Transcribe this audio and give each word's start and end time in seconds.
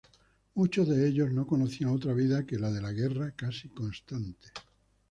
Muchos 0.55 0.87
de 0.87 1.07
ellos 1.07 1.29
no 1.31 1.45
conocían 1.45 1.91
otra 1.91 2.13
vida 2.15 2.43
que 2.47 2.57
la 2.57 2.71
de 2.71 2.81
la 2.81 2.91
guerra 2.91 3.33
casi 3.35 3.69
constante. 3.69 4.47